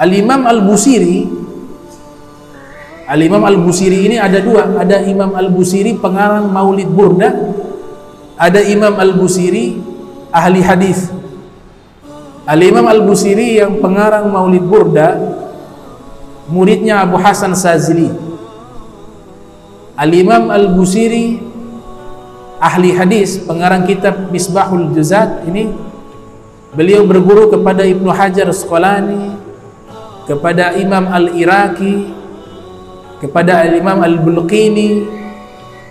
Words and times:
Al-Imam 0.00 0.48
Al-Busiri. 0.48 1.28
Al-Imam 3.04 3.44
Al-Busiri 3.44 4.08
ini 4.08 4.16
ada 4.16 4.40
dua. 4.40 4.80
Ada 4.80 5.04
Imam 5.04 5.36
Al-Busiri 5.36 6.00
pengarang 6.00 6.48
Maulid 6.48 6.88
Burda. 6.88 7.28
Ada 8.40 8.64
Imam 8.64 8.96
Al-Busiri 8.96 9.76
ahli 10.32 10.64
hadis. 10.64 11.12
Al-Imam 12.48 12.88
Al-Busiri 12.88 13.60
yang 13.60 13.78
pengarang 13.84 14.32
Maulid 14.32 14.64
Burda 14.64 15.20
Muridnya 16.50 17.06
Abu 17.06 17.14
Hasan 17.14 17.54
Sazili. 17.54 18.10
Al-Imam 19.94 20.50
Al-Busiri 20.50 21.38
ahli 22.60 22.90
hadis 22.92 23.38
pengarang 23.46 23.86
kitab 23.86 24.28
Misbahul 24.34 24.90
Juzat 24.90 25.46
ini 25.46 25.70
beliau 26.74 27.06
berguru 27.06 27.48
kepada 27.48 27.86
Ibnu 27.86 28.10
Hajar 28.10 28.50
Asqalani 28.50 29.39
kepada 30.30 30.78
Imam 30.78 31.10
Al-Iraqi 31.10 32.06
kepada 33.18 33.66
Al-Imam 33.66 33.98
Al-Bulqini 33.98 35.02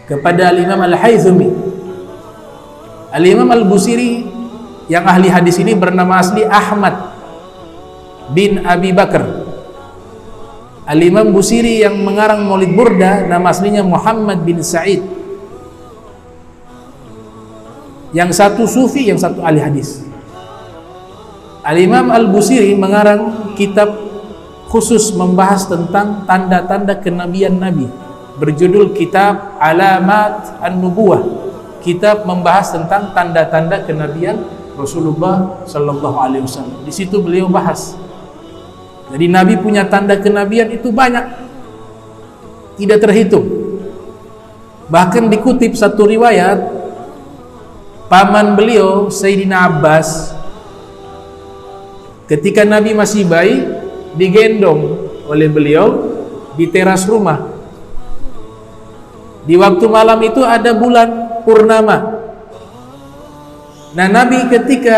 kepada 0.08 0.56
Al-Imam 0.56 0.80
Al-Haythumi 0.80 1.50
Al-Imam 3.12 3.52
Al-Busiri 3.52 4.24
yang 4.90 5.06
ahli 5.06 5.30
hadis 5.30 5.58
ini 5.62 5.74
bernama 5.74 6.22
asli 6.22 6.46
Ahmad 6.46 7.14
bin 8.34 8.62
Abi 8.66 8.94
Bakar. 8.94 9.26
Al-Imam 10.90 11.30
Busiri 11.30 11.86
yang 11.86 12.02
mengarang 12.02 12.46
Maulid 12.46 12.74
Burda 12.74 13.30
nama 13.30 13.54
aslinya 13.54 13.86
Muhammad 13.86 14.42
bin 14.42 14.62
Sa'id. 14.66 15.06
Yang 18.10 18.42
satu 18.42 18.66
sufi 18.66 19.06
yang 19.06 19.22
satu 19.22 19.46
ahli 19.46 19.62
hadis. 19.62 20.02
Al-Imam 21.62 22.10
Al-Busiri 22.10 22.74
mengarang 22.74 23.54
kitab 23.54 24.09
khusus 24.70 25.12
membahas 25.18 25.66
tentang 25.66 26.24
tanda-tanda 26.30 26.96
kenabian 27.02 27.58
Nabi 27.58 27.90
berjudul 28.38 28.94
kitab 28.96 29.58
Alamat 29.60 30.62
An-Nubuwah 30.64 31.26
kitab 31.82 32.24
membahas 32.24 32.72
tentang 32.72 33.12
tanda-tanda 33.12 33.84
kenabian 33.84 34.40
Rasulullah 34.78 35.66
Sallallahu 35.68 36.18
Alaihi 36.22 36.46
Wasallam 36.46 36.86
di 36.86 36.94
situ 36.94 37.20
beliau 37.20 37.52
bahas 37.52 38.00
jadi 39.10 39.26
Nabi 39.26 39.58
punya 39.58 39.90
tanda 39.90 40.14
kenabian 40.22 40.70
itu 40.70 40.94
banyak. 40.94 41.50
Tidak 42.78 43.00
terhitung. 43.02 43.46
Bahkan 44.90 45.28
dikutip 45.34 45.74
satu 45.74 46.06
riwayat 46.06 46.62
paman 48.10 48.58
beliau 48.58 49.10
Sayyidina 49.10 49.70
Abbas 49.70 50.34
ketika 52.26 52.66
Nabi 52.66 52.98
masih 52.98 53.26
bayi 53.26 53.69
digendong 54.18 55.10
oleh 55.30 55.50
beliau 55.52 55.88
di 56.58 56.66
teras 56.70 57.06
rumah. 57.06 57.50
Di 59.46 59.58
waktu 59.58 59.86
malam 59.90 60.20
itu 60.26 60.42
ada 60.46 60.74
bulan 60.74 61.42
purnama. 61.46 61.98
Nah 63.98 64.08
Nabi 64.08 64.46
ketika 64.50 64.98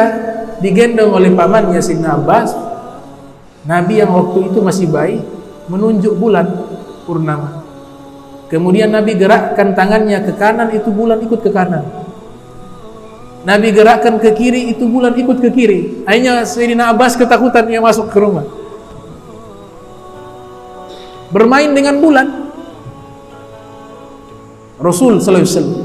digendong 0.60 1.16
oleh 1.16 1.32
pamannya 1.32 1.80
Sayyidina 1.80 2.20
Abbas 2.20 2.52
Nabi 3.62 4.02
yang 4.02 4.10
waktu 4.10 4.50
itu 4.50 4.60
masih 4.60 4.90
bayi 4.90 5.22
menunjuk 5.70 6.18
bulan 6.18 6.50
purnama. 7.06 7.62
Kemudian 8.50 8.92
Nabi 8.92 9.16
gerakkan 9.16 9.72
tangannya 9.78 10.20
ke 10.28 10.36
kanan, 10.36 10.74
itu 10.76 10.92
bulan 10.92 11.22
ikut 11.24 11.40
ke 11.40 11.54
kanan. 11.54 11.88
Nabi 13.48 13.72
gerakkan 13.72 14.20
ke 14.20 14.36
kiri, 14.36 14.76
itu 14.76 14.84
bulan 14.90 15.16
ikut 15.16 15.40
ke 15.40 15.50
kiri. 15.56 16.04
Akhirnya 16.04 16.44
Sayyidina 16.44 16.92
Abbas 16.92 17.16
ketakutan 17.16 17.70
dia 17.70 17.80
masuk 17.80 18.12
ke 18.12 18.18
rumah. 18.20 18.44
Bermain 21.32 21.72
dengan 21.72 21.98
bulan. 22.04 22.28
Rasul 24.82 25.18
sallallahu 25.22 25.42
alaihi 25.42 25.56
wasallam. 25.56 25.80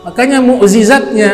Makanya 0.00 0.38
mukjizatnya 0.40 1.32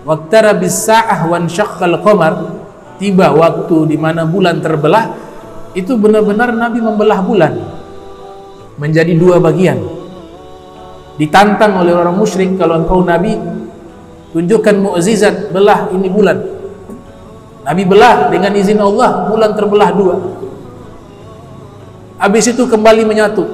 Waktara 0.00 0.56
bisa'ah 0.56 1.28
wan 1.28 1.44
syaqqal 1.44 2.00
qamar 2.00 2.56
tiba 2.96 3.32
waktu 3.36 3.94
di 3.94 3.96
mana 4.00 4.24
bulan 4.24 4.56
terbelah 4.64 5.12
itu 5.76 5.92
benar-benar 6.00 6.56
Nabi 6.56 6.80
membelah 6.80 7.20
bulan 7.20 7.52
menjadi 8.80 9.12
dua 9.12 9.36
bagian 9.36 9.76
ditantang 11.20 11.84
oleh 11.84 11.92
orang 11.92 12.16
musyrik 12.16 12.56
kalau 12.56 12.80
engkau 12.80 13.04
Nabi 13.04 13.36
tunjukkan 14.32 14.76
mukjizat 14.80 15.52
belah 15.52 15.92
ini 15.92 16.08
bulan 16.08 16.59
Nabi 17.60 17.82
belah 17.84 18.32
dengan 18.32 18.52
izin 18.56 18.80
Allah 18.80 19.28
bulan 19.28 19.52
terbelah 19.52 19.90
dua. 19.92 20.16
Habis 22.20 22.52
itu 22.52 22.64
kembali 22.64 23.04
menyatu. 23.04 23.44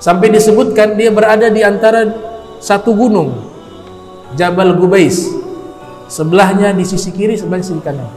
Sampai 0.00 0.28
disebutkan 0.28 1.00
dia 1.00 1.08
berada 1.08 1.48
di 1.48 1.64
antara 1.64 2.04
satu 2.60 2.92
gunung 2.92 3.40
Jabal 4.36 4.76
Gubais. 4.76 5.32
Sebelahnya 6.08 6.76
di 6.76 6.84
sisi 6.84 7.08
kiri 7.08 7.40
sebelah 7.40 7.64
sisi 7.64 7.80
kanan. 7.80 8.08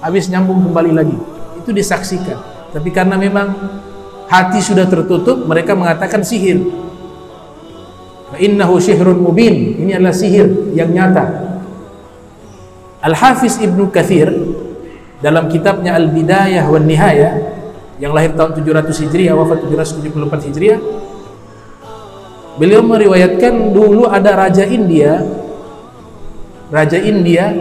Habis 0.00 0.32
nyambung 0.32 0.64
kembali 0.68 0.92
lagi. 0.96 1.16
Itu 1.60 1.76
disaksikan. 1.76 2.40
Tapi 2.72 2.88
karena 2.88 3.20
memang 3.20 3.52
hati 4.28 4.64
sudah 4.64 4.88
tertutup 4.88 5.44
mereka 5.44 5.76
mengatakan 5.76 6.24
sihir. 6.24 6.64
Innahu 8.40 8.80
syihrun 8.80 9.20
mubin. 9.20 9.76
Ini 9.84 10.00
adalah 10.00 10.16
sihir 10.16 10.72
yang 10.72 10.90
nyata 10.96 11.43
Al-Hafiz 13.04 13.60
Ibnu 13.60 13.92
Kathir 13.92 14.32
dalam 15.20 15.52
kitabnya 15.52 15.92
Al-Bidayah 15.92 16.64
wa 16.64 16.80
Nihayah 16.80 17.32
yang 18.00 18.16
lahir 18.16 18.32
tahun 18.32 18.56
700 18.56 19.04
Hijriah 19.04 19.36
wafat 19.36 19.68
774 19.68 20.48
Hijriah 20.48 20.80
beliau 22.56 22.80
meriwayatkan 22.80 23.76
dulu 23.76 24.08
ada 24.08 24.48
raja 24.48 24.64
India. 24.64 25.20
Raja 26.72 26.96
India 26.96 27.52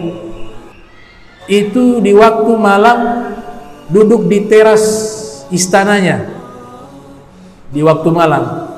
itu 1.52 2.00
di 2.00 2.16
waktu 2.16 2.52
malam 2.56 3.28
duduk 3.92 4.32
di 4.32 4.48
teras 4.48 4.84
istananya. 5.52 6.24
Di 7.68 7.84
waktu 7.84 8.10
malam. 8.16 8.72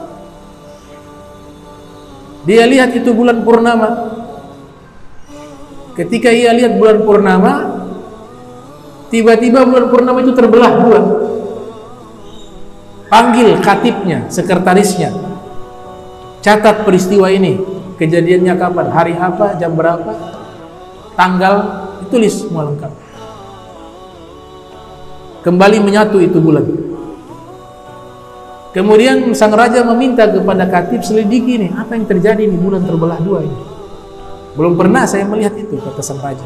Dia 2.50 2.66
lihat 2.66 2.90
itu 2.98 3.14
bulan 3.14 3.46
purnama 3.46 4.15
ketika 5.96 6.30
ia 6.30 6.52
lihat 6.52 6.78
bulan 6.78 7.02
purnama 7.08 7.54
tiba-tiba 9.10 9.64
bulan 9.64 9.88
purnama 9.88 10.20
itu 10.22 10.34
terbelah 10.36 10.72
dua. 10.84 11.02
Panggil 13.08 13.56
katipnya 13.64 14.28
sekretarisnya. 14.28 15.14
Catat 16.44 16.84
peristiwa 16.84 17.32
ini. 17.32 17.58
Kejadiannya 17.96 18.60
kapan, 18.60 18.88
hari 18.92 19.16
apa, 19.16 19.56
jam 19.56 19.72
berapa, 19.72 20.12
tanggal, 21.16 21.56
ditulis 22.04 22.44
semua 22.44 22.68
lengkap. 22.68 22.92
Kembali 25.48 25.80
menyatu 25.80 26.20
itu 26.20 26.36
bulan. 26.44 26.68
Kemudian 28.76 29.32
sang 29.32 29.56
raja 29.56 29.88
meminta 29.88 30.28
kepada 30.28 30.68
katib 30.68 31.08
selidiki 31.08 31.56
ini, 31.56 31.72
apa 31.72 31.96
yang 31.96 32.04
terjadi 32.04 32.44
ini 32.44 32.60
bulan 32.60 32.84
terbelah 32.84 33.16
dua 33.24 33.48
ini. 33.48 33.75
Belum 34.56 34.80
pernah 34.80 35.04
saya 35.04 35.28
melihat 35.28 35.56
itu 35.60 35.76
kata 35.76 36.00
sang 36.00 36.24
raja. 36.24 36.44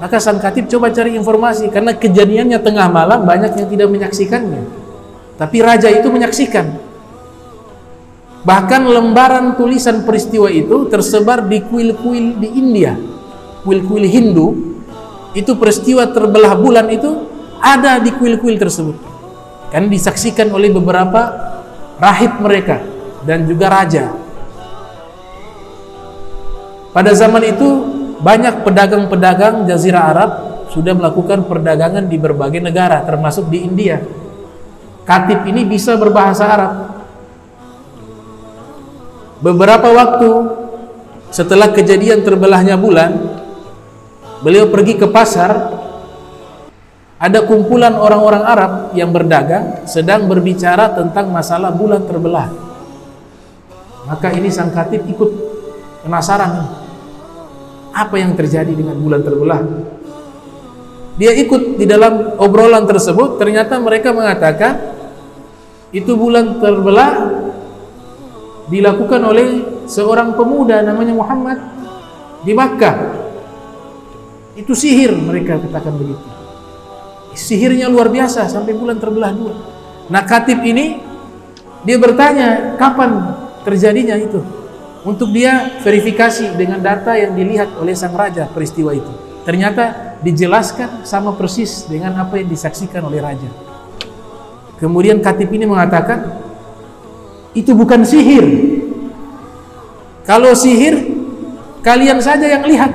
Maka 0.00 0.16
sang 0.16 0.40
katib 0.40 0.68
coba 0.68 0.88
cari 0.92 1.16
informasi 1.16 1.68
karena 1.68 1.92
kejadiannya 1.92 2.60
tengah 2.60 2.88
malam 2.88 3.24
banyak 3.24 3.52
yang 3.56 3.68
tidak 3.68 3.88
menyaksikannya. 3.92 4.62
Tapi 5.36 5.56
raja 5.64 5.88
itu 5.88 6.08
menyaksikan. 6.12 6.66
Bahkan 8.40 8.82
lembaran 8.88 9.56
tulisan 9.56 10.04
peristiwa 10.04 10.48
itu 10.48 10.88
tersebar 10.88 11.44
di 11.44 11.60
kuil-kuil 11.60 12.40
di 12.40 12.48
India. 12.56 12.96
Kuil-kuil 13.64 14.08
Hindu 14.08 14.76
itu 15.36 15.52
peristiwa 15.56 16.08
terbelah 16.08 16.56
bulan 16.56 16.88
itu 16.88 17.28
ada 17.60 18.00
di 18.00 18.12
kuil-kuil 18.16 18.56
tersebut. 18.56 18.96
Kan 19.68 19.92
disaksikan 19.92 20.48
oleh 20.52 20.72
beberapa 20.72 21.28
rahib 22.00 22.40
mereka 22.40 22.80
dan 23.28 23.44
juga 23.44 23.68
raja. 23.68 24.19
Pada 26.90 27.14
zaman 27.14 27.42
itu 27.46 27.68
banyak 28.20 28.66
pedagang-pedagang 28.66 29.64
jazirah 29.64 30.04
Arab 30.10 30.30
sudah 30.70 30.94
melakukan 30.94 31.46
perdagangan 31.46 32.06
di 32.06 32.16
berbagai 32.18 32.62
negara 32.62 33.02
termasuk 33.06 33.50
di 33.50 33.62
India. 33.62 34.02
Katib 35.06 35.42
ini 35.48 35.66
bisa 35.66 35.98
berbahasa 35.98 36.44
Arab 36.46 36.72
Beberapa 39.40 39.88
waktu 39.88 40.30
setelah 41.32 41.72
kejadian 41.72 42.20
terbelahnya 42.20 42.76
bulan, 42.76 43.16
beliau 44.44 44.68
pergi 44.68 45.00
ke 45.00 45.08
pasar. 45.08 45.80
Ada 47.20 47.44
kumpulan 47.44 48.00
orang-orang 48.00 48.44
Arab 48.48 48.72
yang 48.96 49.12
berdagang 49.12 49.84
sedang 49.84 50.24
berbicara 50.24 50.96
tentang 50.96 51.28
masalah 51.28 51.68
bulan 51.68 52.00
terbelah. 52.08 52.48
Maka 54.08 54.32
ini 54.32 54.48
sang 54.48 54.72
katib 54.72 55.04
ikut 55.04 55.28
penasaran 56.00 56.79
Apa 58.00 58.16
yang 58.16 58.32
terjadi 58.32 58.72
dengan 58.72 58.96
bulan 58.96 59.20
terbelah? 59.20 59.60
dia 61.20 61.36
ikut 61.36 61.76
di 61.76 61.84
dalam 61.84 62.40
obrolan 62.40 62.88
tersebut 62.88 63.36
ternyata 63.36 63.76
mereka 63.76 64.08
mengatakan 64.08 64.96
itu 65.92 66.16
bulan 66.16 66.56
terbelah 66.56 67.28
dilakukan 68.72 69.20
oleh 69.28 69.46
seorang 69.84 70.32
pemuda 70.32 70.80
namanya 70.80 71.12
Muhammad 71.12 71.60
di 72.40 72.56
Makkah. 72.56 72.96
Itu 74.56 74.72
sihir 74.72 75.12
mereka 75.12 75.60
katakan 75.60 75.92
begitu. 76.00 76.24
Sihirnya 77.36 77.92
luar 77.92 78.08
biasa 78.08 78.48
sampai 78.48 78.72
bulan 78.72 78.96
terbelah 78.96 79.36
dua. 79.36 79.54
Nah 80.08 80.24
katib 80.24 80.64
ini 80.64 81.04
dia 81.84 82.00
bertanya 82.00 82.80
kapan 82.80 83.36
terjadinya 83.60 84.16
itu 84.16 84.40
untuk 85.00 85.32
dia 85.32 85.80
verifikasi 85.80 86.56
dengan 86.60 86.80
data 86.80 87.16
yang 87.16 87.32
dilihat 87.32 87.72
oleh 87.80 87.96
sang 87.96 88.12
raja 88.12 88.44
peristiwa 88.48 88.92
itu. 88.92 89.12
Ternyata 89.48 90.16
dijelaskan 90.20 91.08
sama 91.08 91.32
persis 91.32 91.88
dengan 91.88 92.12
apa 92.20 92.36
yang 92.36 92.48
disaksikan 92.52 93.00
oleh 93.08 93.24
raja. 93.24 93.48
Kemudian 94.76 95.20
katib 95.24 95.48
ini 95.52 95.64
mengatakan 95.64 96.40
itu 97.56 97.72
bukan 97.72 98.04
sihir. 98.04 98.44
Kalau 100.28 100.52
sihir 100.52 101.20
kalian 101.80 102.20
saja 102.20 102.44
yang 102.44 102.64
lihat. 102.64 102.92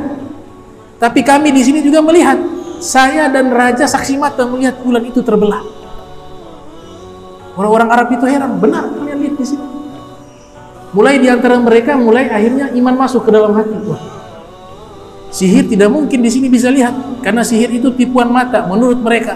Tapi 1.01 1.25
kami 1.25 1.51
di 1.51 1.61
sini 1.65 1.81
juga 1.81 1.99
melihat. 2.05 2.37
Saya 2.79 3.31
dan 3.31 3.49
raja 3.49 3.89
saksi 3.89 4.19
mata 4.19 4.45
melihat 4.45 4.77
bulan 4.79 5.01
itu 5.01 5.25
terbelah. 5.25 5.63
Orang-orang 7.55 7.87
Arab 7.87 8.07
itu 8.11 8.27
heran, 8.27 8.59
benar 8.59 8.83
kalian 8.93 9.17
lihat 9.25 9.35
di 9.39 9.45
sini. 9.47 9.74
Mulai 10.95 11.19
di 11.19 11.27
antara 11.27 11.59
mereka 11.59 11.99
mulai 11.99 12.31
akhirnya 12.31 12.71
iman 12.71 12.95
masuk 12.95 13.27
ke 13.27 13.31
dalam 13.35 13.51
hati. 13.51 13.75
Wah, 13.83 13.99
sihir 15.27 15.67
tidak 15.67 15.91
mungkin 15.91 16.23
di 16.23 16.31
sini 16.31 16.47
bisa 16.47 16.71
lihat 16.71 17.19
karena 17.19 17.43
sihir 17.43 17.67
itu 17.75 17.91
tipuan 17.91 18.31
mata 18.31 18.63
menurut 18.63 19.03
mereka. 19.03 19.35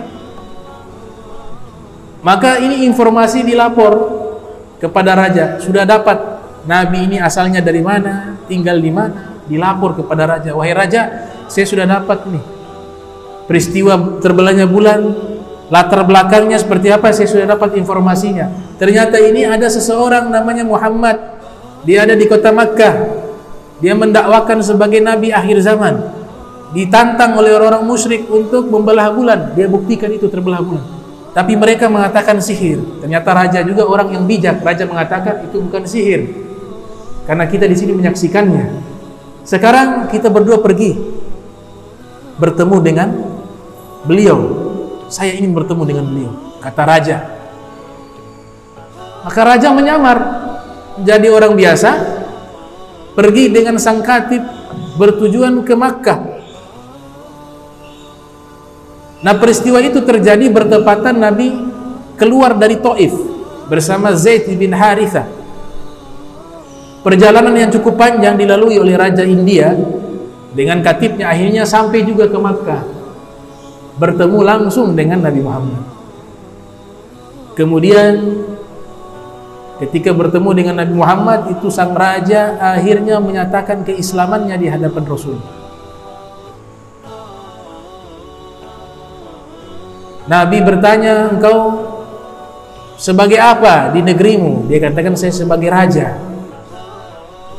Maka 2.24 2.64
ini 2.64 2.88
informasi 2.88 3.44
dilapor 3.44 3.92
kepada 4.80 5.20
raja, 5.20 5.60
sudah 5.60 5.84
dapat 5.84 6.16
nabi 6.64 7.12
ini 7.12 7.20
asalnya 7.20 7.60
dari 7.60 7.84
mana, 7.84 8.40
tinggal 8.48 8.80
di 8.80 8.92
mana, 8.92 9.44
dilapor 9.44 10.00
kepada 10.00 10.40
raja. 10.40 10.56
Wahai 10.56 10.72
raja, 10.72 11.28
saya 11.52 11.68
sudah 11.68 11.84
dapat 11.84 12.24
nih 12.32 12.44
peristiwa 13.48 14.20
terbelahnya 14.24 14.68
bulan, 14.68 15.00
latar 15.74 16.08
belakangnya 16.08 16.56
seperti 16.56 16.94
apa 16.94 17.12
saya 17.12 17.28
sudah 17.28 17.48
dapat 17.56 17.76
informasinya. 17.76 18.48
Ternyata 18.80 19.20
ini 19.20 19.44
ada 19.44 19.68
seseorang 19.68 20.32
namanya 20.32 20.64
Muhammad 20.64 21.39
dia 21.84 22.04
ada 22.04 22.16
di 22.16 22.26
kota 22.28 22.52
Makkah. 22.52 22.96
Dia 23.80 23.96
mendakwakan 23.96 24.60
sebagai 24.60 25.00
nabi 25.00 25.32
akhir 25.32 25.64
zaman. 25.64 26.04
Ditantang 26.76 27.40
oleh 27.40 27.56
orang-orang 27.56 27.88
musyrik 27.88 28.28
untuk 28.28 28.68
membelah 28.68 29.10
bulan. 29.16 29.56
Dia 29.56 29.72
buktikan 29.72 30.12
itu 30.12 30.28
terbelah 30.28 30.60
bulan. 30.60 30.84
Tapi 31.32 31.56
mereka 31.56 31.88
mengatakan 31.88 32.44
sihir. 32.44 32.84
Ternyata 33.00 33.30
raja 33.32 33.60
juga 33.64 33.88
orang 33.88 34.12
yang 34.12 34.28
bijak. 34.28 34.60
Raja 34.60 34.84
mengatakan 34.84 35.48
itu 35.48 35.64
bukan 35.64 35.88
sihir. 35.88 36.28
Karena 37.24 37.48
kita 37.48 37.70
di 37.70 37.78
sini 37.78 37.96
menyaksikannya. 37.96 38.64
Sekarang 39.48 40.12
kita 40.12 40.28
berdua 40.28 40.60
pergi 40.60 40.98
bertemu 42.40 42.78
dengan 42.84 43.10
beliau. 44.04 44.40
Saya 45.10 45.34
ingin 45.34 45.58
bertemu 45.58 45.84
dengan 45.90 46.06
beliau, 46.06 46.32
kata 46.62 46.84
raja. 46.86 47.18
Maka 49.26 49.42
raja 49.42 49.74
menyamar, 49.74 50.18
jadi 51.06 51.28
orang 51.32 51.54
biasa 51.56 51.92
pergi 53.14 53.52
dengan 53.52 53.76
sang 53.82 54.00
katib 54.04 54.44
bertujuan 55.00 55.64
ke 55.64 55.74
Makkah. 55.76 56.20
Nah 59.20 59.36
peristiwa 59.36 59.84
itu 59.84 60.00
terjadi 60.00 60.48
bertepatan 60.48 61.20
Nabi 61.20 61.52
keluar 62.16 62.56
dari 62.56 62.80
Taif 62.80 63.12
bersama 63.68 64.16
Zaid 64.16 64.48
bin 64.56 64.72
Harithah 64.72 65.40
perjalanan 67.00 67.56
yang 67.56 67.72
cukup 67.72 67.96
panjang 67.96 68.36
dilalui 68.36 68.80
oleh 68.80 68.96
Raja 68.96 69.24
India 69.24 69.72
dengan 70.52 70.84
katibnya 70.84 71.32
akhirnya 71.32 71.64
sampai 71.64 72.04
juga 72.04 72.28
ke 72.28 72.38
Makkah. 72.40 72.82
Bertemu 74.00 74.40
langsung 74.40 74.96
dengan 74.96 75.20
Nabi 75.20 75.44
Muhammad. 75.44 75.84
Kemudian 77.60 78.16
Ketika 79.80 80.12
bertemu 80.12 80.50
dengan 80.52 80.76
Nabi 80.84 80.92
Muhammad 80.92 81.56
itu 81.56 81.72
sang 81.72 81.96
raja 81.96 82.60
akhirnya 82.60 83.16
menyatakan 83.24 83.88
keislamannya 83.88 84.60
di 84.60 84.68
hadapan 84.68 85.04
Rasul. 85.08 85.40
Nabi 90.28 90.58
bertanya, 90.62 91.32
"Engkau 91.32 91.58
sebagai 93.00 93.40
apa 93.40 93.96
di 93.96 94.04
negerimu?" 94.04 94.68
Dia 94.68 94.84
katakan, 94.84 95.16
"Saya 95.16 95.32
sebagai 95.32 95.72
raja." 95.72 96.20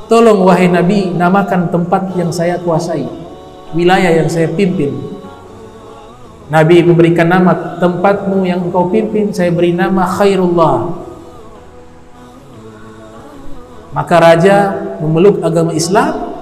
Tolong 0.06 0.44
wahai 0.44 0.68
Nabi, 0.68 1.10
namakan 1.16 1.72
tempat 1.72 2.14
yang 2.20 2.30
saya 2.30 2.60
kuasai, 2.60 3.08
wilayah 3.72 4.12
yang 4.12 4.28
saya 4.28 4.46
pimpin. 4.52 4.92
Nabi 6.50 6.82
memberikan 6.82 7.30
nama 7.30 7.78
tempatmu 7.78 8.42
yang 8.42 8.68
engkau 8.68 8.90
pimpin, 8.90 9.30
saya 9.30 9.54
beri 9.54 9.70
nama 9.70 10.02
Khairullah, 10.02 11.09
maka 13.90 14.22
raja 14.22 14.56
memeluk 15.02 15.42
agama 15.42 15.74
Islam, 15.74 16.34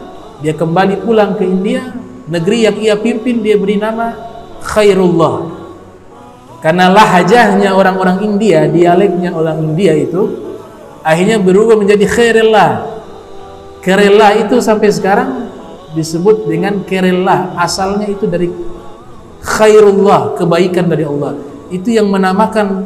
dia 0.44 0.52
kembali 0.52 1.00
pulang 1.02 1.34
ke 1.34 1.44
India, 1.48 1.96
negeri 2.28 2.68
yang 2.68 2.76
ia 2.76 2.94
pimpin 3.00 3.40
dia 3.40 3.56
beri 3.56 3.80
nama 3.80 4.12
Khairullah. 4.62 5.56
Karena 6.60 6.90
lahajahnya 6.90 7.72
orang-orang 7.72 8.20
India, 8.26 8.66
dialeknya 8.68 9.30
orang 9.32 9.62
India 9.62 9.94
itu 9.94 10.28
akhirnya 11.00 11.40
berubah 11.40 11.78
menjadi 11.78 12.04
Khairullah. 12.04 12.70
Kerela 13.80 14.36
itu 14.36 14.60
sampai 14.60 14.92
sekarang 14.92 15.48
disebut 15.96 16.44
dengan 16.44 16.84
Kerela, 16.84 17.56
asalnya 17.56 18.10
itu 18.10 18.28
dari 18.28 18.52
Khairullah, 19.40 20.36
kebaikan 20.36 20.90
dari 20.90 21.08
Allah. 21.08 21.38
Itu 21.72 21.88
yang 21.88 22.12
menamakan 22.12 22.84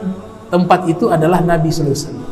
tempat 0.53 0.87
itu 0.87 1.09
adalah 1.11 1.41
Nabi 1.43 1.73
sallallahu 1.73 1.97
alaihi 1.97 2.07
wasallam. 2.07 2.32